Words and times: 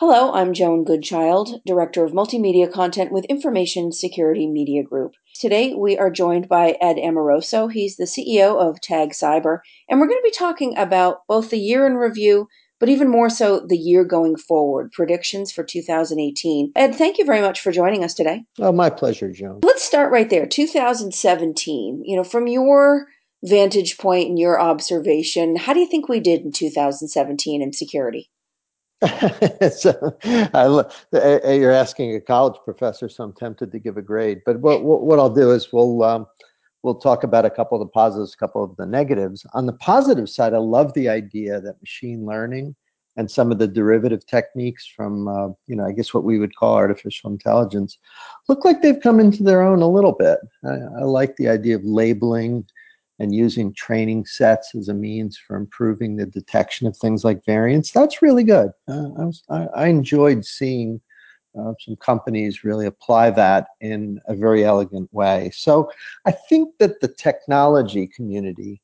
Hello, 0.00 0.32
I'm 0.32 0.54
Joan 0.54 0.84
Goodchild, 0.84 1.60
Director 1.66 2.04
of 2.04 2.12
Multimedia 2.12 2.72
Content 2.72 3.10
with 3.10 3.24
Information 3.24 3.90
Security 3.90 4.46
Media 4.46 4.84
Group. 4.84 5.14
Today 5.34 5.74
we 5.74 5.98
are 5.98 6.08
joined 6.08 6.48
by 6.48 6.76
Ed 6.80 6.98
Amoroso. 6.98 7.66
He's 7.66 7.96
the 7.96 8.04
CEO 8.04 8.56
of 8.60 8.80
Tag 8.80 9.10
Cyber, 9.10 9.58
and 9.88 9.98
we're 9.98 10.06
going 10.06 10.20
to 10.20 10.30
be 10.30 10.30
talking 10.30 10.78
about 10.78 11.26
both 11.26 11.50
the 11.50 11.58
year 11.58 11.84
in 11.84 11.94
review, 11.94 12.46
but 12.78 12.88
even 12.88 13.08
more 13.08 13.28
so 13.28 13.58
the 13.58 13.76
year 13.76 14.04
going 14.04 14.36
forward, 14.36 14.92
predictions 14.92 15.50
for 15.50 15.64
2018. 15.64 16.70
Ed, 16.76 16.94
thank 16.94 17.18
you 17.18 17.24
very 17.24 17.40
much 17.40 17.60
for 17.60 17.72
joining 17.72 18.04
us 18.04 18.14
today. 18.14 18.44
Oh, 18.60 18.70
my 18.70 18.90
pleasure, 18.90 19.32
Joan. 19.32 19.58
Let's 19.64 19.82
start 19.82 20.12
right 20.12 20.30
there. 20.30 20.46
2017. 20.46 22.02
You 22.04 22.16
know, 22.16 22.22
from 22.22 22.46
your 22.46 23.08
vantage 23.44 23.98
point 23.98 24.28
and 24.28 24.38
your 24.38 24.60
observation, 24.60 25.56
how 25.56 25.72
do 25.72 25.80
you 25.80 25.88
think 25.88 26.08
we 26.08 26.20
did 26.20 26.42
in 26.42 26.52
2017 26.52 27.60
in 27.60 27.72
security? 27.72 28.30
so, 29.76 30.16
I, 30.24 31.52
you're 31.52 31.72
asking 31.72 32.16
a 32.16 32.20
college 32.20 32.58
professor, 32.64 33.08
so 33.08 33.24
I'm 33.24 33.32
tempted 33.32 33.70
to 33.72 33.78
give 33.78 33.96
a 33.96 34.02
grade. 34.02 34.40
But 34.44 34.60
what, 34.60 34.82
what 34.82 35.18
I'll 35.18 35.32
do 35.32 35.52
is 35.52 35.72
we'll 35.72 36.02
um, 36.02 36.26
we'll 36.82 36.96
talk 36.96 37.22
about 37.22 37.44
a 37.44 37.50
couple 37.50 37.80
of 37.80 37.86
the 37.86 37.92
positives, 37.92 38.34
a 38.34 38.36
couple 38.36 38.64
of 38.64 38.74
the 38.76 38.86
negatives. 38.86 39.46
On 39.54 39.66
the 39.66 39.72
positive 39.74 40.28
side, 40.28 40.54
I 40.54 40.58
love 40.58 40.92
the 40.94 41.08
idea 41.08 41.60
that 41.60 41.80
machine 41.80 42.26
learning 42.26 42.74
and 43.16 43.30
some 43.30 43.50
of 43.50 43.58
the 43.58 43.66
derivative 43.66 44.24
techniques 44.26 44.86
from, 44.86 45.26
uh, 45.26 45.48
you 45.66 45.74
know, 45.74 45.84
I 45.84 45.92
guess 45.92 46.14
what 46.14 46.22
we 46.22 46.38
would 46.38 46.54
call 46.54 46.74
artificial 46.74 47.30
intelligence, 47.30 47.98
look 48.48 48.64
like 48.64 48.80
they've 48.80 49.00
come 49.00 49.18
into 49.18 49.42
their 49.42 49.62
own 49.62 49.82
a 49.82 49.88
little 49.88 50.12
bit. 50.12 50.38
I, 50.64 51.00
I 51.00 51.02
like 51.02 51.36
the 51.36 51.48
idea 51.48 51.76
of 51.76 51.84
labeling 51.84 52.64
and 53.18 53.34
using 53.34 53.72
training 53.72 54.24
sets 54.24 54.74
as 54.74 54.88
a 54.88 54.94
means 54.94 55.36
for 55.36 55.56
improving 55.56 56.16
the 56.16 56.26
detection 56.26 56.86
of 56.86 56.96
things 56.96 57.24
like 57.24 57.44
variants, 57.44 57.90
that's 57.90 58.22
really 58.22 58.44
good. 58.44 58.70
Uh, 58.88 59.08
I, 59.18 59.24
was, 59.24 59.42
I, 59.50 59.66
I, 59.74 59.86
enjoyed 59.88 60.44
seeing 60.44 61.00
uh, 61.58 61.72
some 61.80 61.96
companies 61.96 62.62
really 62.62 62.86
apply 62.86 63.30
that 63.30 63.68
in 63.80 64.20
a 64.28 64.36
very 64.36 64.64
elegant 64.64 65.12
way. 65.12 65.50
So 65.54 65.90
I 66.26 66.30
think 66.32 66.78
that 66.78 67.00
the 67.00 67.08
technology 67.08 68.06
community 68.06 68.80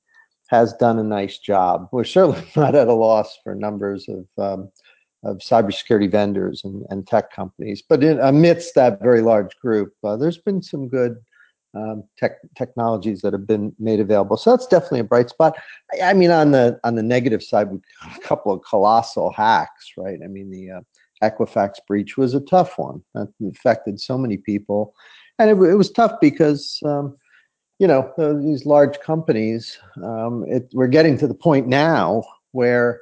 has 0.48 0.72
done 0.74 0.98
a 0.98 1.04
nice 1.04 1.38
job. 1.38 1.88
We're 1.92 2.04
certainly 2.04 2.44
not 2.56 2.74
at 2.74 2.88
a 2.88 2.92
loss 2.92 3.38
for 3.42 3.54
numbers 3.54 4.08
of 4.08 4.26
um, 4.38 4.70
of 5.24 5.38
cybersecurity 5.38 6.10
vendors 6.10 6.64
and, 6.64 6.84
and 6.90 7.06
tech 7.06 7.32
companies, 7.32 7.82
but 7.88 8.04
in, 8.04 8.20
amidst 8.20 8.74
that 8.74 9.00
very 9.00 9.22
large 9.22 9.56
group, 9.56 9.94
uh, 10.04 10.16
there's 10.16 10.36
been 10.36 10.60
some 10.60 10.86
good 10.86 11.16
um, 11.74 12.04
tech, 12.16 12.38
technologies 12.56 13.20
that 13.22 13.32
have 13.32 13.46
been 13.46 13.74
made 13.78 14.00
available. 14.00 14.36
So 14.36 14.50
that's 14.50 14.66
definitely 14.66 15.00
a 15.00 15.04
bright 15.04 15.30
spot. 15.30 15.56
I, 15.92 16.10
I, 16.10 16.12
mean, 16.12 16.30
on 16.30 16.52
the 16.52 16.78
on 16.84 16.94
the 16.94 17.02
negative 17.02 17.42
side, 17.42 17.70
we 17.70 17.78
a 18.16 18.20
couple 18.20 18.52
of 18.52 18.62
colossal 18.62 19.32
hacks, 19.32 19.92
right? 19.96 20.18
I 20.22 20.26
mean, 20.26 20.50
the 20.50 20.70
uh, 20.70 20.80
Equifax 21.22 21.74
breach 21.86 22.16
was 22.16 22.34
a 22.34 22.40
tough 22.40 22.78
one 22.78 23.02
that 23.14 23.32
affected 23.48 24.00
so 24.00 24.18
many 24.18 24.36
people, 24.36 24.94
and 25.38 25.50
it, 25.50 25.54
it 25.54 25.74
was 25.74 25.90
tough 25.90 26.12
because. 26.20 26.78
Um, 26.84 27.16
you 27.80 27.88
know 27.88 28.12
these 28.40 28.64
large 28.64 29.00
companies 29.00 29.80
um, 30.04 30.44
it, 30.46 30.68
we're 30.72 30.86
getting 30.86 31.18
to 31.18 31.26
the 31.26 31.34
point 31.34 31.66
now 31.66 32.22
where 32.52 33.00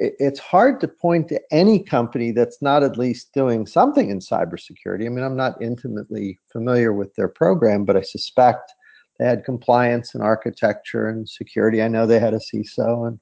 it's 0.00 0.38
hard 0.38 0.80
to 0.80 0.88
point 0.88 1.28
to 1.28 1.40
any 1.50 1.82
company 1.82 2.30
that's 2.30 2.62
not 2.62 2.82
at 2.82 2.98
least 2.98 3.32
doing 3.34 3.66
something 3.66 4.10
in 4.10 4.20
cybersecurity. 4.20 5.06
I 5.06 5.08
mean, 5.08 5.24
I'm 5.24 5.36
not 5.36 5.60
intimately 5.60 6.38
familiar 6.52 6.92
with 6.92 7.14
their 7.14 7.28
program, 7.28 7.84
but 7.84 7.96
I 7.96 8.02
suspect 8.02 8.72
they 9.18 9.26
had 9.26 9.44
compliance 9.44 10.14
and 10.14 10.22
architecture 10.22 11.08
and 11.08 11.28
security. 11.28 11.82
I 11.82 11.88
know 11.88 12.06
they 12.06 12.20
had 12.20 12.34
a 12.34 12.38
CISO 12.38 13.08
and 13.08 13.18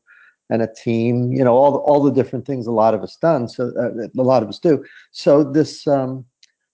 and 0.48 0.62
a 0.62 0.72
team. 0.72 1.32
You 1.32 1.42
know, 1.44 1.54
all 1.54 1.72
the, 1.72 1.78
all 1.78 2.02
the 2.02 2.12
different 2.12 2.46
things 2.46 2.66
a 2.66 2.72
lot 2.72 2.94
of 2.94 3.02
us 3.02 3.16
done. 3.16 3.48
So 3.48 3.72
uh, 3.78 4.06
a 4.16 4.22
lot 4.22 4.42
of 4.42 4.48
us 4.48 4.58
do. 4.58 4.84
So 5.12 5.44
this. 5.44 5.86
Um, 5.86 6.24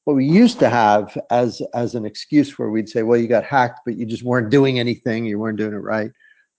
what 0.04 0.16
we 0.16 0.24
used 0.24 0.58
to 0.58 0.68
have 0.68 1.16
as 1.30 1.62
as 1.74 1.94
an 1.94 2.04
excuse 2.04 2.58
where 2.58 2.70
we'd 2.70 2.88
say, 2.88 3.04
well, 3.04 3.20
you 3.20 3.28
got 3.28 3.44
hacked, 3.44 3.80
but 3.84 3.96
you 3.96 4.04
just 4.04 4.24
weren't 4.24 4.50
doing 4.50 4.80
anything, 4.80 5.24
you 5.24 5.38
weren't 5.38 5.58
doing 5.58 5.74
it 5.74 5.76
right. 5.76 6.10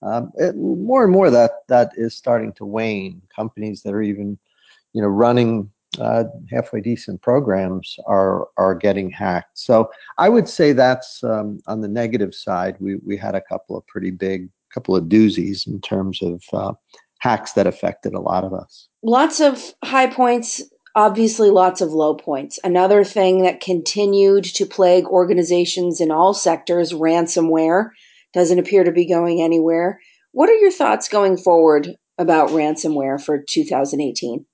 Um, 0.04 0.32
it, 0.36 0.56
more 0.56 1.04
and 1.04 1.14
more 1.14 1.30
that 1.30 1.68
that 1.68 1.92
is 1.96 2.16
starting 2.16 2.54
to 2.54 2.66
wane. 2.66 3.22
Companies 3.36 3.84
that 3.84 3.94
are 3.94 4.02
even, 4.02 4.38
you 4.94 5.02
know, 5.02 5.08
running 5.08 5.72
uh, 6.00 6.26
halfway 6.52 6.82
decent 6.82 7.22
programs 7.22 7.98
are 8.06 8.48
are 8.58 8.76
getting 8.76 9.10
hacked. 9.10 9.58
So 9.58 9.92
I 10.18 10.30
would 10.30 10.50
say 10.50 10.74
that's 10.74 11.24
um, 11.24 11.60
on 11.68 11.82
the 11.82 11.88
negative 11.88 12.34
side. 12.34 12.76
We 12.80 12.96
we 13.06 13.18
had 13.18 13.36
a 13.36 13.42
couple 13.42 13.78
of 13.78 13.86
pretty 13.88 14.12
big, 14.12 14.50
couple 14.74 14.96
of 14.96 15.06
doozies 15.06 15.68
in 15.68 15.80
terms 15.82 16.22
of 16.22 16.44
uh, 16.52 16.74
hacks 17.20 17.54
that 17.54 17.68
affected 17.68 18.14
a 18.14 18.20
lot 18.20 18.44
of 18.44 18.54
us. 18.54 18.88
Lots 19.04 19.40
of 19.40 19.74
high 19.84 20.08
points. 20.08 20.62
Obviously, 20.96 21.50
lots 21.50 21.82
of 21.82 21.92
low 21.92 22.14
points. 22.14 22.60
Another 22.64 23.04
thing 23.04 23.42
that 23.42 23.62
continued 23.62 24.44
to 24.44 24.66
plague 24.66 25.06
organizations 25.06 26.00
in 26.00 26.12
all 26.12 26.36
sectors 26.36 26.94
ransomware 26.94 27.90
doesn't 28.34 28.60
appear 28.60 28.84
to 28.84 28.92
be 28.92 29.08
going 29.08 29.42
anywhere. 29.42 30.00
What 30.32 30.50
are 30.50 30.56
your 30.56 30.72
thoughts 30.72 31.08
going 31.08 31.38
forward 31.38 31.96
about 32.18 32.50
ransomware 32.50 33.24
for 33.24 33.44
2018? 33.48 34.46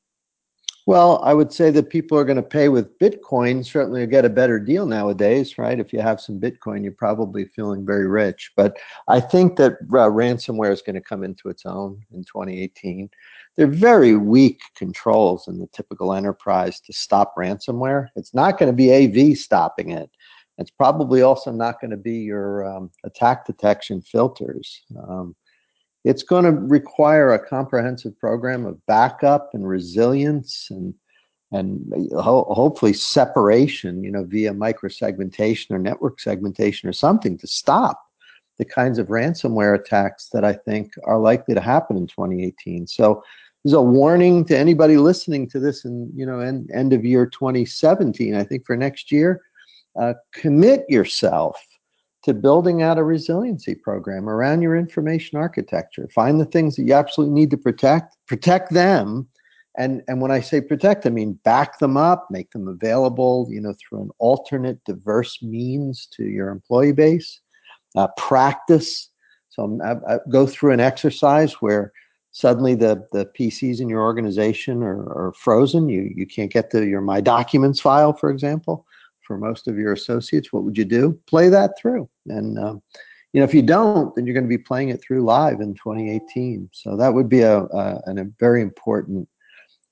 Well, 0.90 1.22
I 1.24 1.36
would 1.36 1.54
say 1.54 1.70
that 1.70 1.92
people 1.92 2.18
are 2.18 2.26
going 2.26 2.38
to 2.38 2.42
pay 2.42 2.68
with 2.68 2.98
Bitcoin. 2.98 3.64
Certainly, 3.64 4.08
get 4.08 4.26
a 4.26 4.30
better 4.30 4.60
deal 4.60 4.88
nowadays, 4.88 5.56
right? 5.60 5.80
If 5.80 5.94
you 5.94 6.02
have 6.02 6.20
some 6.20 6.40
Bitcoin, 6.40 6.82
you're 6.82 6.94
probably 6.94 7.46
feeling 7.46 7.86
very 7.86 8.08
rich. 8.08 8.52
But 8.58 8.76
I 9.08 9.20
think 9.20 9.58
that 9.58 9.74
uh, 9.74 10.10
ransomware 10.10 10.72
is 10.72 10.82
going 10.82 10.96
to 10.96 11.02
come 11.02 11.24
into 11.24 11.48
its 11.48 11.64
own 11.64 12.02
in 12.12 12.24
2018. 12.24 13.08
They're 13.56 13.68
very 13.68 14.16
weak 14.16 14.62
controls 14.76 15.48
in 15.48 15.60
the 15.60 15.68
typical 15.68 16.12
enterprise 16.12 16.80
to 16.80 16.92
stop 16.92 17.36
ransomware. 17.38 18.08
It's 18.16 18.34
not 18.34 18.58
going 18.58 18.72
to 18.72 18.76
be 18.76 18.92
AV 18.92 19.38
stopping 19.38 19.92
it. 19.92 20.10
It's 20.60 20.72
probably 20.72 21.22
also 21.22 21.52
not 21.52 21.80
going 21.80 21.92
to 21.92 21.98
be 21.98 22.18
your 22.18 22.66
um, 22.66 22.92
attack 23.04 23.46
detection 23.46 24.02
filters. 24.02 24.82
Um, 25.08 25.36
it's 26.04 26.24
going 26.24 26.46
to 26.46 26.52
require 26.52 27.34
a 27.34 27.46
comprehensive 27.48 28.18
program 28.20 28.66
of 28.66 28.86
backup 28.86 29.50
and 29.54 29.68
resilience 29.68 30.68
and 30.70 30.94
and 31.52 31.92
ho- 32.14 32.46
hopefully 32.54 32.94
separation, 32.94 34.04
you 34.04 34.12
know, 34.12 34.24
via 34.24 34.54
microsegmentation 34.54 35.72
or 35.72 35.80
network 35.80 36.20
segmentation 36.20 36.88
or 36.88 36.94
something 36.94 37.40
to 37.40 37.48
stop 37.48 38.00
the 38.60 38.66
kinds 38.66 39.00
of 39.00 39.08
ransomware 39.08 39.74
attacks 39.74 40.30
that 40.32 40.44
I 40.44 40.54
think 40.54 40.94
are 41.06 41.18
likely 41.18 41.56
to 41.56 41.62
happen 41.62 41.98
in 41.98 42.06
2018. 42.06 42.86
So 42.86 43.24
there's 43.64 43.74
a 43.74 43.82
warning 43.82 44.46
to 44.46 44.58
anybody 44.58 44.98
listening 44.98 45.50
to 45.50 45.60
this 45.60 45.86
in, 45.86 46.12
you 46.16 46.26
know, 46.26 46.40
end, 46.40 46.70
end 46.72 46.94
of 46.94 47.04
year 47.04 47.26
2017. 47.26 48.36
I 48.36 48.44
think 48.44 48.66
for 48.66 48.78
next 48.78 49.12
year, 49.12 49.42
uh, 50.00 50.14
commit 50.34 50.86
yourself 50.90 51.62
to 52.24 52.34
building 52.34 52.82
out 52.82 52.98
a 52.98 53.04
resiliency 53.04 53.76
program 53.76 54.28
around 54.30 54.62
your 54.62 54.76
information 54.76 55.38
architecture. 55.38 56.08
Find 56.14 56.40
the 56.40 56.46
things 56.46 56.76
that 56.76 56.84
you 56.84 56.94
absolutely 56.94 57.34
need 57.34 57.52
to 57.52 57.58
protect, 57.58 58.18
protect 58.28 58.74
them. 58.74 59.28
And, 59.78 60.02
and 60.08 60.20
when 60.20 60.32
I 60.32 60.42
say 60.42 60.62
protect, 60.62 61.06
I 61.06 61.10
mean 61.10 61.34
back 61.46 61.80
them 61.80 61.96
up, 61.96 62.28
make 62.30 62.52
them 62.52 62.68
available, 62.68 63.48
you 63.50 63.62
know, 63.62 63.74
through 63.80 64.04
an 64.04 64.10
alternate 64.20 64.84
diverse 64.84 65.42
means 65.42 66.08
to 66.14 66.26
your 66.26 66.50
employee 66.50 66.92
base. 66.92 67.40
Uh, 67.96 68.08
practice. 68.18 69.10
So 69.50 69.80
I, 69.84 70.14
I 70.14 70.20
go 70.30 70.46
through 70.46 70.74
an 70.74 70.80
exercise 70.80 71.54
where 71.54 71.92
suddenly 72.32 72.76
the, 72.76 73.08
the 73.12 73.26
PCs 73.26 73.82
in 73.82 73.90
your 73.90 74.02
organization 74.02 74.84
are, 74.84 75.02
are 75.10 75.34
frozen. 75.34 75.90
You, 75.90 76.12
you 76.14 76.28
can't 76.28 76.52
get 76.52 76.70
to 76.72 76.86
your 76.86 77.02
My 77.02 77.20
Documents 77.20 77.80
file, 77.80 78.14
for 78.14 78.30
example 78.30 78.86
for 79.30 79.38
most 79.38 79.68
of 79.68 79.78
your 79.78 79.94
associates, 79.94 80.52
what 80.52 80.64
would 80.64 80.76
you 80.76 80.86
do? 80.86 81.16
Play 81.28 81.50
that 81.50 81.78
through. 81.80 82.10
And, 82.26 82.58
um, 82.58 82.82
you 83.32 83.40
know, 83.40 83.46
if 83.46 83.54
you 83.54 83.62
don't, 83.62 84.16
then 84.16 84.26
you're 84.26 84.34
going 84.34 84.44
to 84.44 84.50
be 84.50 84.58
playing 84.58 84.90
it 84.90 85.00
through 85.04 85.24
live 85.24 85.62
in 85.62 85.76
2018. 85.76 86.68
So 86.74 86.98
that 86.98 87.14
would 87.14 87.30
be 87.30 87.42
a, 87.42 87.60
a, 87.60 88.02
a 88.08 88.24
very 88.40 88.64
important 88.64 89.30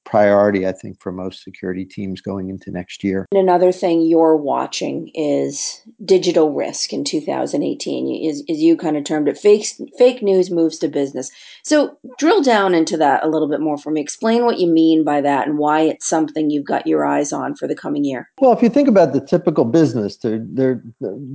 priority, 0.08 0.66
I 0.66 0.72
think, 0.72 1.02
for 1.02 1.12
most 1.12 1.44
security 1.44 1.84
teams 1.84 2.22
going 2.22 2.50
into 2.50 2.72
next 2.72 3.04
year. 3.04 3.26
And 3.32 3.42
another 3.42 3.74
thing 3.74 4.02
you're 4.02 4.38
watching 4.38 5.12
is 5.14 5.82
digital 6.06 6.54
risk 6.54 6.94
in 6.94 7.04
2018. 7.04 8.30
As, 8.30 8.42
as 8.50 8.58
you 8.60 8.78
kind 8.78 8.96
of 8.96 9.04
termed 9.04 9.28
it, 9.28 9.38
fake, 9.38 9.68
fake 9.98 10.24
news 10.24 10.50
moves 10.50 10.78
to 10.80 10.88
business. 10.88 11.30
So 11.64 11.98
drill 12.18 12.42
down 12.42 12.74
into 12.74 12.96
that 12.98 13.24
a 13.24 13.28
little 13.28 13.50
bit 13.50 13.60
more 13.60 13.78
for 13.78 13.92
me. 13.92 14.00
Explain 14.00 14.46
what 14.46 14.60
you 14.60 14.68
mean 14.68 15.04
by 15.04 15.20
that 15.20 15.46
and 15.46 15.58
why 15.58 15.82
it's 15.82 16.08
something 16.08 16.50
you've 16.50 16.66
got 16.66 16.88
your 16.88 17.06
eyes 17.06 17.34
on 17.34 17.56
for 17.56 17.68
the 17.68 17.76
coming 17.76 18.06
year. 18.06 18.30
Well, 18.40 18.54
if 18.54 18.64
you 18.64 18.70
think 18.70 18.88
about 18.88 19.12
the 19.12 19.22
typical 19.22 19.66
business, 19.66 20.16
they're, 20.18 20.42
they're 20.42 20.82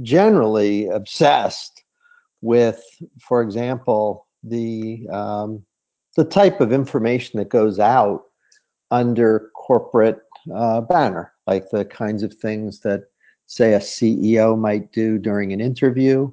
generally 0.01 0.87
obsessed 0.87 1.85
with, 2.41 2.83
for 3.21 3.43
example, 3.43 4.27
the 4.43 5.07
um, 5.13 5.63
the 6.17 6.25
type 6.25 6.61
of 6.61 6.73
information 6.73 7.39
that 7.39 7.49
goes 7.49 7.79
out 7.79 8.25
under 8.93 9.51
corporate 9.57 10.21
uh, 10.55 10.83
banner, 10.83 11.33
like 11.47 11.71
the 11.71 11.85
kinds 11.85 12.23
of 12.23 12.35
things 12.35 12.81
that, 12.81 13.05
say, 13.47 13.73
a 13.73 13.81
CEO 13.81 14.57
might 14.57 14.93
do 14.93 15.19
during 15.19 15.53
an 15.53 15.61
interview, 15.61 16.31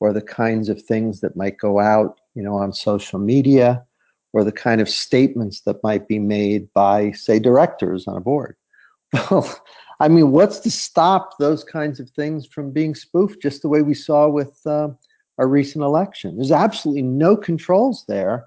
or 0.00 0.12
the 0.12 0.22
kinds 0.22 0.68
of 0.68 0.82
things 0.82 1.20
that 1.20 1.36
might 1.36 1.58
go 1.58 1.78
out, 1.78 2.18
you 2.34 2.42
know, 2.42 2.54
on 2.54 2.72
social 2.72 3.18
media, 3.18 3.84
or 4.32 4.42
the 4.42 4.52
kind 4.52 4.80
of 4.80 4.88
statements 4.88 5.60
that 5.60 5.82
might 5.84 6.08
be 6.08 6.18
made 6.18 6.72
by, 6.72 7.12
say, 7.12 7.38
directors 7.38 8.08
on 8.08 8.16
a 8.16 8.20
board. 8.20 8.56
Well, 9.30 9.60
I 10.00 10.08
mean, 10.08 10.30
what's 10.30 10.60
to 10.60 10.70
stop 10.70 11.38
those 11.38 11.64
kinds 11.64 11.98
of 11.98 12.08
things 12.10 12.46
from 12.46 12.70
being 12.70 12.94
spoofed, 12.94 13.42
just 13.42 13.62
the 13.62 13.68
way 13.68 13.82
we 13.82 13.94
saw 13.94 14.28
with 14.28 14.60
uh, 14.64 14.90
our 15.38 15.48
recent 15.48 15.84
election? 15.84 16.36
There's 16.36 16.52
absolutely 16.52 17.02
no 17.02 17.36
controls 17.36 18.04
there. 18.06 18.46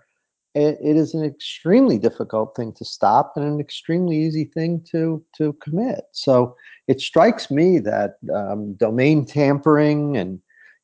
It, 0.53 0.77
it 0.81 0.97
is 0.97 1.13
an 1.13 1.23
extremely 1.23 1.97
difficult 1.97 2.55
thing 2.55 2.73
to 2.73 2.85
stop 2.85 3.33
and 3.35 3.45
an 3.45 3.59
extremely 3.59 4.17
easy 4.17 4.45
thing 4.45 4.85
to 4.91 5.23
to 5.37 5.53
commit. 5.53 6.05
So 6.11 6.55
it 6.87 6.99
strikes 6.99 7.49
me 7.49 7.79
that 7.79 8.15
um, 8.33 8.73
domain 8.73 9.25
tampering 9.25 10.17
and 10.17 10.41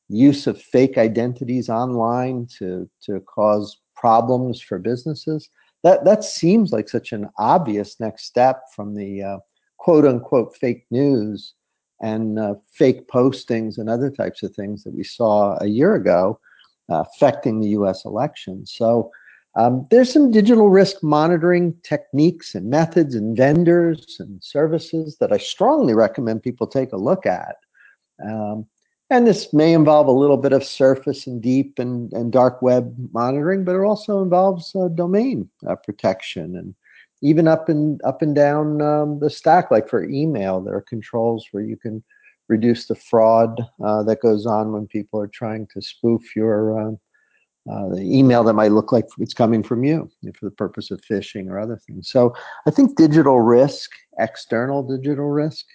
use 0.08 0.46
of 0.46 0.60
fake 0.60 0.96
identities 0.96 1.68
online 1.68 2.48
to 2.58 2.88
to 3.02 3.20
cause 3.20 3.78
problems 3.94 4.60
for 4.60 4.78
businesses 4.78 5.50
that 5.84 6.04
that 6.04 6.24
seems 6.24 6.72
like 6.72 6.88
such 6.88 7.12
an 7.12 7.28
obvious 7.38 8.00
next 8.00 8.24
step 8.24 8.62
from 8.74 8.94
the 8.94 9.22
uh, 9.22 9.38
quote 9.76 10.04
unquote 10.04 10.56
fake 10.56 10.86
news 10.90 11.54
and 12.00 12.38
uh, 12.38 12.54
fake 12.72 13.08
postings 13.08 13.78
and 13.78 13.88
other 13.88 14.10
types 14.10 14.42
of 14.42 14.54
things 14.54 14.84
that 14.84 14.94
we 14.94 15.04
saw 15.04 15.56
a 15.60 15.66
year 15.66 15.94
ago 15.94 16.38
uh, 16.90 17.04
affecting 17.12 17.60
the 17.60 17.68
US 17.70 18.04
election. 18.04 18.64
So 18.66 19.10
um, 19.56 19.86
there's 19.90 20.12
some 20.12 20.30
digital 20.30 20.68
risk 20.68 21.02
monitoring 21.02 21.74
techniques 21.82 22.54
and 22.54 22.70
methods 22.70 23.14
and 23.14 23.36
vendors 23.36 24.16
and 24.20 24.42
services 24.42 25.16
that 25.18 25.32
I 25.32 25.38
strongly 25.38 25.94
recommend 25.94 26.42
people 26.42 26.66
take 26.66 26.92
a 26.92 26.96
look 26.96 27.26
at. 27.26 27.56
Um, 28.24 28.66
and 29.10 29.26
this 29.26 29.54
may 29.54 29.72
involve 29.72 30.06
a 30.06 30.12
little 30.12 30.36
bit 30.36 30.52
of 30.52 30.62
surface 30.62 31.26
and 31.26 31.40
deep 31.40 31.78
and, 31.78 32.12
and 32.12 32.30
dark 32.30 32.60
web 32.60 32.94
monitoring, 33.12 33.64
but 33.64 33.74
it 33.74 33.82
also 33.82 34.22
involves 34.22 34.76
uh, 34.76 34.88
domain 34.88 35.48
uh, 35.66 35.76
protection 35.76 36.56
and 36.56 36.74
even 37.20 37.48
up 37.48 37.68
and 37.68 38.00
up 38.04 38.22
and 38.22 38.34
down 38.34 38.80
um, 38.80 39.18
the 39.18 39.30
stack, 39.30 39.70
like 39.70 39.88
for 39.88 40.04
email, 40.04 40.60
there 40.60 40.76
are 40.76 40.82
controls 40.82 41.48
where 41.50 41.64
you 41.64 41.76
can 41.76 42.02
reduce 42.48 42.86
the 42.86 42.94
fraud 42.94 43.60
uh, 43.84 44.02
that 44.04 44.20
goes 44.20 44.46
on 44.46 44.72
when 44.72 44.86
people 44.86 45.20
are 45.20 45.28
trying 45.28 45.66
to 45.74 45.82
spoof 45.82 46.36
your 46.36 46.80
um, 46.80 46.98
uh, 47.70 47.88
the 47.88 48.02
email 48.02 48.44
that 48.44 48.54
might 48.54 48.72
look 48.72 48.92
like 48.92 49.06
it's 49.18 49.34
coming 49.34 49.62
from 49.62 49.84
you 49.84 50.10
for 50.34 50.46
the 50.46 50.50
purpose 50.50 50.90
of 50.90 51.00
phishing 51.00 51.48
or 51.48 51.58
other 51.58 51.78
things. 51.86 52.08
So 52.08 52.34
I 52.66 52.70
think 52.70 52.96
digital 52.96 53.40
risk, 53.40 53.90
external 54.18 54.82
digital 54.82 55.28
risk, 55.28 55.66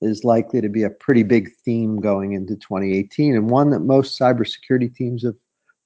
is 0.00 0.24
likely 0.24 0.60
to 0.60 0.68
be 0.68 0.82
a 0.82 0.90
pretty 0.90 1.22
big 1.22 1.50
theme 1.64 2.00
going 2.00 2.32
into 2.32 2.54
2018 2.56 3.34
and 3.34 3.50
one 3.50 3.70
that 3.70 3.80
most 3.80 4.18
cybersecurity 4.18 4.94
teams 4.94 5.24
have 5.24 5.34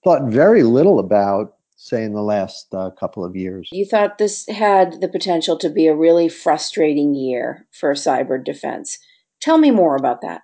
thought 0.02 0.24
very 0.30 0.62
little 0.62 0.98
about 0.98 1.54
say 1.76 2.04
in 2.04 2.12
the 2.12 2.22
last 2.22 2.74
uh, 2.74 2.90
couple 2.90 3.24
of 3.24 3.34
years. 3.34 3.68
You 3.72 3.86
thought 3.86 4.18
this 4.18 4.46
had 4.48 5.00
the 5.00 5.08
potential 5.08 5.56
to 5.58 5.70
be 5.70 5.86
a 5.86 5.94
really 5.94 6.28
frustrating 6.28 7.14
year 7.14 7.66
for 7.72 7.92
cyber 7.94 8.42
defense. 8.42 8.98
Tell 9.40 9.56
me 9.56 9.70
more 9.70 9.96
about 9.96 10.20
that. 10.20 10.42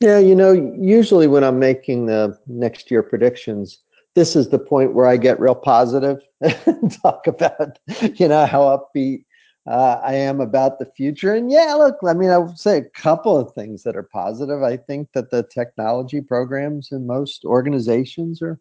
Yeah, 0.00 0.18
you 0.18 0.34
know, 0.34 0.52
usually 0.52 1.26
when 1.26 1.44
I'm 1.44 1.58
making 1.58 2.06
the 2.06 2.38
next 2.46 2.90
year 2.90 3.02
predictions, 3.02 3.80
this 4.20 4.36
is 4.36 4.50
the 4.50 4.58
point 4.58 4.92
where 4.92 5.06
I 5.06 5.16
get 5.16 5.40
real 5.40 5.54
positive 5.54 6.18
and 6.42 6.92
talk 7.00 7.26
about, 7.26 7.78
you 8.16 8.28
know, 8.28 8.44
how 8.44 8.60
upbeat 8.76 9.24
uh, 9.66 9.98
I 10.04 10.12
am 10.12 10.42
about 10.42 10.78
the 10.78 10.84
future. 10.94 11.34
And 11.34 11.50
yeah, 11.50 11.72
look, 11.72 11.96
I 12.06 12.12
mean, 12.12 12.28
I 12.28 12.36
would 12.36 12.58
say 12.58 12.76
a 12.76 13.00
couple 13.00 13.38
of 13.38 13.54
things 13.54 13.82
that 13.84 13.96
are 13.96 14.02
positive. 14.12 14.62
I 14.62 14.76
think 14.76 15.08
that 15.14 15.30
the 15.30 15.48
technology 15.50 16.20
programs 16.20 16.92
in 16.92 17.06
most 17.06 17.46
organizations 17.46 18.42
are 18.42 18.60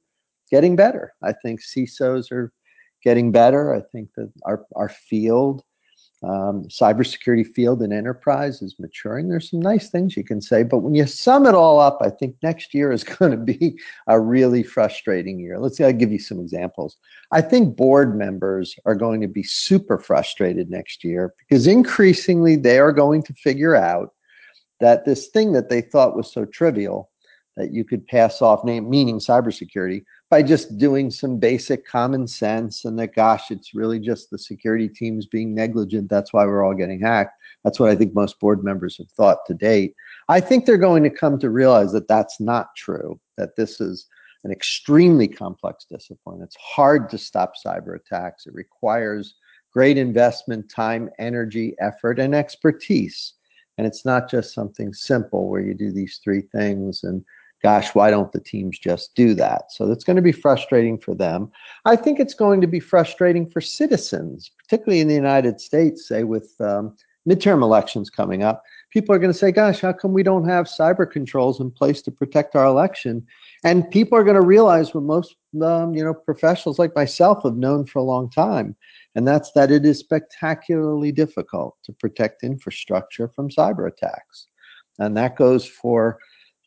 getting 0.50 0.78
better. 0.78 1.12
I 1.22 1.34
think 1.34 1.60
CISOs 1.60 2.32
are 2.32 2.54
getting 3.04 3.34
better. 3.34 3.76
I 3.76 3.82
think 3.92 4.12
that 4.16 4.32
our, 4.46 4.66
our 4.78 4.88
field, 4.88 5.62
um, 6.22 6.66
cybersecurity 6.66 7.48
field 7.54 7.82
and 7.82 7.94
enterprise 7.94 8.62
is 8.62 8.78
maturing. 8.78 9.30
There's 9.30 9.50
some 9.50 9.62
nice 9.62 9.90
things 9.90 10.18
you 10.18 10.24
can 10.24 10.42
say, 10.42 10.64
but 10.64 10.80
when 10.80 10.94
you 10.94 11.06
sum 11.06 11.46
it 11.46 11.56
all 11.56 11.80
up, 11.80 12.00
I 12.02 12.10
think 12.10 12.36
next 12.44 12.74
year 12.74 12.92
is 12.92 13.04
going 13.20 13.32
to 13.32 13.38
be 13.38 13.80
a 14.08 14.20
really 14.20 14.64
frustrating 14.64 15.40
year. 15.40 15.60
Let's 15.60 15.78
see, 15.78 15.86
I'll 15.86 15.94
give 15.94 16.12
you 16.12 16.20
some 16.20 16.40
examples. 16.40 16.98
I 17.32 17.42
think 17.42 17.78
board 17.78 18.18
members 18.18 18.76
are 18.86 18.96
going 18.96 19.22
to 19.22 19.28
be 19.28 19.44
super 19.44 19.98
frustrated 19.98 20.70
next 20.70 21.04
year 21.04 21.34
because 21.38 21.68
increasingly 21.68 22.58
they 22.58 22.80
are 22.80 22.92
going 22.92 23.24
to 23.24 23.34
figure 23.34 23.76
out 23.76 24.14
that 24.82 25.06
this 25.06 25.28
thing 25.28 25.54
that 25.54 25.70
they 25.70 25.82
thought 25.82 26.16
was 26.16 26.32
so 26.32 26.46
trivial 26.46 27.10
that 27.56 27.74
you 27.74 27.84
could 27.84 28.08
pass 28.08 28.42
off 28.42 28.64
name 28.64 28.90
meaning 28.90 29.20
cybersecurity 29.20 30.04
by 30.30 30.44
just 30.44 30.78
doing 30.78 31.10
some 31.10 31.40
basic 31.40 31.88
common 31.88 32.28
sense 32.28 32.86
and 32.86 32.98
that 33.00 33.16
gosh 33.16 33.50
it's 33.50 33.74
really 33.74 34.00
just 34.00 34.30
the 34.30 34.38
security 34.38 34.88
teams 34.88 35.26
being 35.26 35.56
negligent. 35.56 36.10
That's 36.10 36.32
why 36.34 36.46
we're 36.46 36.64
all 36.64 36.76
getting 36.76 37.02
hacked. 37.02 37.36
That's 37.64 37.80
what 37.80 37.90
i 37.90 37.96
think 37.96 38.14
most 38.14 38.40
board 38.40 38.64
members 38.64 38.98
have 38.98 39.10
thought 39.10 39.46
to 39.48 39.54
date. 39.54 39.96
I 40.28 40.40
think 40.40 40.66
they're 40.66 40.78
going 40.78 41.04
to 41.04 41.10
come 41.10 41.40
to 41.40 41.50
realize 41.50 41.92
that 41.94 42.08
that's 42.08 42.40
not 42.40 42.76
true 42.76 43.20
that 43.38 43.56
this 43.56 43.82
is 43.82 44.08
an 44.44 44.52
extremely 44.52 45.28
complex 45.28 45.86
discipline. 45.90 46.42
It's 46.42 46.56
hard 46.56 47.10
to 47.10 47.18
stop 47.18 47.54
cyber 47.66 47.96
attacks. 47.96 48.46
It 48.46 48.54
requires 48.54 49.36
great 49.74 49.98
investment 49.98 50.70
time 50.70 51.10
energy 51.20 51.76
effort 51.80 52.20
and 52.20 52.34
expertise. 52.34 53.34
And 53.78 53.88
it's 53.88 54.06
not 54.06 54.30
just 54.30 54.54
something 54.54 54.94
simple 54.94 55.48
where 55.48 55.62
you 55.62 55.74
do 55.74 55.92
these 55.92 56.20
three 56.24 56.42
things 56.42 57.04
and 57.04 57.24
gosh, 57.62 57.94
why 57.94 58.10
don't 58.10 58.32
the 58.32 58.40
teams 58.40 58.80
just 58.80 59.14
do 59.16 59.34
that? 59.36 59.72
So 59.72 59.92
it's 59.92 60.04
going 60.04 60.16
to 60.16 60.22
be 60.22 60.32
frustrating 60.32 60.98
for 60.98 61.14
them. 61.14 61.52
I 61.86 61.96
think 61.96 62.20
it's 62.20 62.34
going 62.34 62.62
to 62.62 62.68
be 62.68 62.80
frustrating 62.80 63.50
for 63.50 63.62
citizens, 63.62 64.52
particularly 64.58 65.02
in 65.02 65.08
the 65.08 65.16
United 65.16 65.60
States, 65.60 66.08
say 66.08 66.24
with 66.24 66.54
um, 66.60 66.96
midterm 67.28 67.62
elections 67.62 68.10
coming 68.10 68.44
up. 68.44 68.64
People 68.92 69.14
are 69.14 69.20
going 69.20 69.32
to 69.32 69.38
say, 69.38 69.52
gosh, 69.52 69.82
how 69.82 69.94
come 69.94 70.14
we 70.14 70.24
don't 70.24 70.48
have 70.48 70.66
cyber 70.66 71.10
controls 71.10 71.60
in 71.60 71.70
place 71.70 72.02
to 72.04 72.12
protect 72.12 72.56
our 72.56 72.66
election? 72.66 73.26
And 73.64 73.90
people 73.92 74.18
are 74.18 74.24
going 74.24 74.40
to 74.40 74.46
realize 74.46 74.94
what 74.94 75.04
most 75.04 75.36
um, 75.64 75.96
you 75.96 76.04
know 76.04 76.14
professionals 76.14 76.80
like 76.80 76.96
myself 76.96 77.44
have 77.44 77.56
known 77.56 77.86
for 77.86 78.00
a 78.00 78.04
long 78.04 78.30
time, 78.30 78.76
and 79.16 79.28
that's 79.28 79.52
that 79.54 79.72
it 79.72 79.86
is 79.86 80.00
spectacularly 80.00 81.12
difficult 81.12 81.76
to 81.84 81.94
protect 81.94 82.44
infrastructure 82.44 83.28
from 83.28 83.50
cyber 83.50 83.88
attacks. 83.88 84.48
And 85.00 85.16
that 85.18 85.38
goes 85.38 85.66
for 85.66 86.20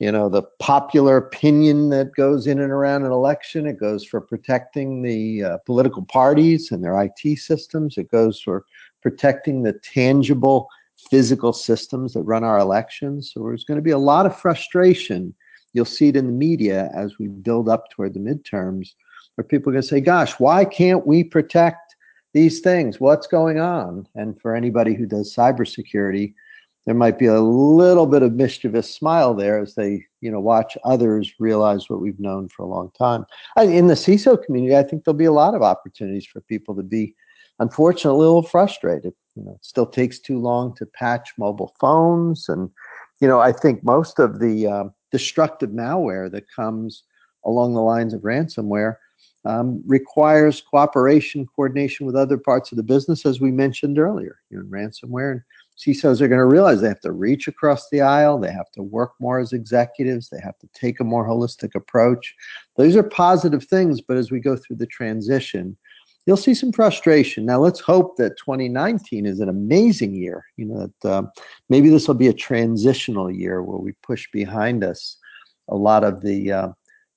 you 0.02 0.10
know 0.10 0.28
the 0.28 0.43
popular 0.58 1.16
opinion 1.16 1.90
that 1.90 2.12
goes 2.16 2.49
in 2.49 2.58
and 2.58 2.72
around 2.72 3.04
an 3.04 3.12
election. 3.12 3.69
It 3.69 3.78
goes 3.78 4.04
for 4.04 4.20
protecting 4.20 5.02
the 5.02 5.44
uh, 5.44 5.58
political 5.58 6.04
parties 6.04 6.72
and 6.72 6.82
their 6.82 7.00
IT 7.00 7.38
systems. 7.38 7.96
It 7.96 8.10
goes 8.10 8.40
for 8.40 8.64
protecting 9.00 9.62
the 9.62 9.75
tangible 9.75 10.69
physical 11.08 11.52
systems 11.52 12.14
that 12.14 12.23
run 12.23 12.42
our 12.42 12.59
elections. 12.59 13.30
So 13.32 13.44
there's 13.44 13.62
going 13.62 13.78
to 13.78 13.82
be 13.82 13.92
a 13.92 13.99
lot 13.99 14.26
of 14.26 14.37
frustration. 14.37 15.32
You'll 15.73 15.85
see 15.85 16.09
it 16.09 16.16
in 16.16 16.26
the 16.26 16.32
media 16.32 16.90
as 16.92 17.21
we 17.21 17.28
build 17.28 17.68
up 17.68 17.88
toward 17.90 18.14
the 18.14 18.21
midterms 18.21 18.94
where 19.37 19.44
people 19.44 19.71
are 19.71 19.75
going 19.75 19.82
to 19.82 19.88
say 19.88 20.00
gosh 20.00 20.32
why 20.40 20.64
can't 20.64 21.06
we 21.06 21.23
protect 21.23 21.94
these 22.35 22.59
things? 22.59 22.99
What's 22.99 23.28
going 23.28 23.61
on? 23.61 24.09
And 24.16 24.40
for 24.40 24.56
anybody 24.56 24.94
who 24.94 25.06
does 25.06 25.32
cybersecurity 25.32 26.35
there 26.84 26.94
might 26.94 27.18
be 27.18 27.26
a 27.26 27.40
little 27.40 28.06
bit 28.06 28.22
of 28.22 28.34
mischievous 28.34 28.92
smile 28.92 29.34
there 29.34 29.60
as 29.60 29.74
they 29.74 30.04
you 30.20 30.30
know 30.30 30.40
watch 30.40 30.76
others 30.84 31.32
realize 31.38 31.88
what 31.88 32.00
we've 32.00 32.20
known 32.20 32.48
for 32.48 32.62
a 32.62 32.68
long 32.68 32.90
time. 32.98 33.24
In 33.56 33.86
the 33.86 33.94
ciso 33.94 34.42
community 34.42 34.76
i 34.76 34.82
think 34.82 35.04
there'll 35.04 35.16
be 35.16 35.24
a 35.24 35.32
lot 35.32 35.54
of 35.54 35.62
opportunities 35.62 36.26
for 36.26 36.40
people 36.42 36.74
to 36.76 36.82
be 36.82 37.14
unfortunately 37.58 38.18
a 38.18 38.28
little 38.28 38.42
frustrated. 38.42 39.12
You 39.36 39.44
know 39.44 39.52
it 39.52 39.64
still 39.64 39.86
takes 39.86 40.18
too 40.18 40.38
long 40.38 40.74
to 40.76 40.86
patch 40.86 41.32
mobile 41.38 41.74
phones 41.80 42.48
and 42.48 42.70
you 43.20 43.28
know 43.28 43.40
i 43.40 43.52
think 43.52 43.82
most 43.84 44.18
of 44.18 44.40
the 44.40 44.66
uh, 44.66 44.84
destructive 45.10 45.70
malware 45.70 46.30
that 46.30 46.50
comes 46.50 47.04
along 47.44 47.74
the 47.74 47.80
lines 47.80 48.12
of 48.14 48.22
ransomware 48.22 48.96
um, 49.44 49.82
requires 49.86 50.60
cooperation 50.60 51.46
coordination 51.56 52.06
with 52.06 52.14
other 52.14 52.36
parts 52.36 52.72
of 52.72 52.76
the 52.76 52.82
business 52.82 53.24
as 53.24 53.40
we 53.40 53.50
mentioned 53.50 53.98
earlier 53.98 54.36
you 54.50 54.58
know 54.58 54.64
ransomware 54.64 55.32
and 55.32 55.42
CISOs 55.79 56.21
are 56.21 56.29
going 56.29 56.38
to 56.38 56.47
realize 56.47 56.81
they 56.81 56.88
have 56.88 57.00
to 57.00 57.12
reach 57.12 57.49
across 57.49 57.88
the 57.91 58.00
aisle. 58.00 58.38
They 58.38 58.52
have 58.52 58.71
to 58.73 58.83
work 58.83 59.12
more 59.19 59.41
as 59.41 59.52
executives. 59.52 60.29
They 60.29 60.41
have 60.41 60.59
to 60.59 60.69
take 60.75 61.00
a 61.00 61.05
more 61.05 61.26
holistic 61.26 61.75
approach. 61.75 62.35
Those 62.76 62.95
are 62.97 63.02
positive 63.02 63.64
things, 63.64 64.00
but 64.00 64.17
as 64.17 64.31
we 64.31 64.38
go 64.38 64.57
through 64.57 64.76
the 64.76 64.87
transition, 64.87 65.76
you'll 66.26 66.37
see 66.37 66.55
some 66.55 66.73
frustration. 66.73 67.45
Now, 67.47 67.59
let's 67.59 67.81
hope 67.81 68.17
that 68.17 68.38
2019 68.38 69.26
is 69.26 69.41
an 69.41 69.49
amazing 69.49 70.14
year. 70.14 70.45
You 70.57 70.67
know, 70.67 70.93
that 71.02 71.12
um, 71.12 71.31
maybe 71.69 71.88
this 71.88 72.07
will 72.07 72.14
be 72.14 72.29
a 72.29 72.35
transitional 72.35 73.31
year 73.31 73.62
where 73.62 73.79
we 73.79 73.93
push 74.02 74.29
behind 74.33 74.85
us 74.85 75.17
a 75.69 75.76
lot 75.76 76.05
of 76.05 76.21
the 76.23 76.52
uh, 76.52 76.69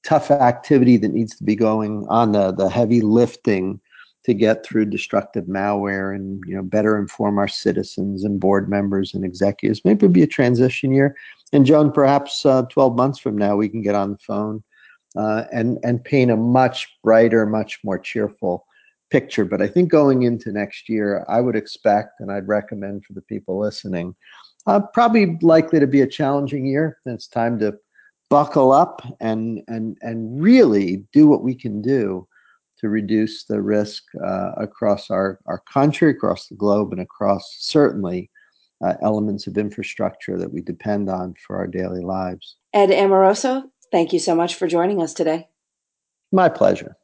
tough 0.06 0.32
activity 0.32 0.98
that 0.98 1.14
needs 1.14 1.36
to 1.36 1.44
be 1.44 1.56
going 1.56 2.06
on, 2.10 2.32
the, 2.32 2.52
the 2.52 2.70
heavy 2.70 3.02
lifting 3.02 3.80
to 4.26 4.34
get 4.34 4.66
through 4.66 4.86
destructive 4.86 5.46
malware 5.46 6.14
and 6.14 6.44
you 6.48 6.56
know 6.56 6.64
better 6.64 6.98
inform 6.98 7.38
our 7.38 7.48
citizens 7.48 8.24
and 8.24 8.40
board 8.40 8.68
members 8.68 9.14
and 9.14 9.24
executives. 9.24 9.82
Maybe 9.86 10.06
it'll 10.06 10.14
be 10.14 10.24
a 10.24 10.28
transition 10.28 10.92
year. 10.92 11.16
And 11.54 11.66
Joan, 11.66 11.92
perhaps 11.92 12.46
uh, 12.46 12.64
12 12.64 12.96
months 12.96 13.20
from 13.20 13.38
now, 13.38 13.56
we 13.56 13.70
can 13.70 13.84
get 13.84 13.96
on 13.96 14.12
the 14.12 14.18
phone 14.18 14.64
uh, 15.16 15.44
and 15.54 15.78
and 15.84 16.04
paint 16.04 16.32
a 16.32 16.38
much 16.38 16.88
brighter, 17.04 17.46
much 17.46 17.80
more 17.84 18.00
cheerful 18.00 18.66
picture. 19.12 19.46
But 19.46 19.62
I 19.62 19.68
think 19.68 19.92
going 19.92 20.24
into 20.24 20.52
next 20.52 20.90
year, 20.90 21.24
I 21.30 21.40
would 21.40 21.56
expect, 21.56 22.20
and 22.20 22.32
I'd 22.32 22.48
recommend 22.48 23.06
for 23.06 23.14
the 23.14 23.22
people 23.22 23.60
listening, 23.60 24.16
uh, 24.66 24.80
probably 24.80 25.38
likely 25.44 25.80
to 25.80 25.88
be 25.88 26.02
a 26.02 26.08
challenging 26.08 26.66
year. 26.66 26.98
It's 27.06 27.28
time 27.28 27.60
to 27.60 27.78
buckle 28.32 28.72
up 28.72 29.04
and 29.20 29.62
and 29.68 30.00
and 30.02 30.42
really 30.42 31.06
do 31.14 31.28
what 31.28 31.44
we 31.44 31.54
can 31.54 31.84
do 31.84 32.28
to 32.86 32.90
reduce 32.90 33.46
the 33.46 33.62
risk 33.64 34.04
uh, 34.24 34.52
across 34.58 35.10
our, 35.10 35.40
our 35.48 35.64
country, 35.74 36.12
across 36.12 36.48
the 36.48 36.56
globe, 36.56 36.92
and 36.92 37.02
across 37.02 37.56
certainly 37.58 38.30
uh, 38.86 38.94
elements 39.02 39.48
of 39.48 39.58
infrastructure 39.58 40.38
that 40.38 40.54
we 40.54 40.62
depend 40.62 41.10
on 41.10 41.34
for 41.48 41.56
our 41.56 41.66
daily 41.66 42.02
lives. 42.02 42.58
Ed 42.74 42.92
Amoroso, 42.92 43.64
thank 43.92 44.14
you 44.14 44.20
so 44.20 44.36
much 44.36 44.54
for 44.54 44.68
joining 44.68 45.02
us 45.02 45.16
today. 45.16 45.48
My 46.32 46.48
pleasure. 46.48 46.96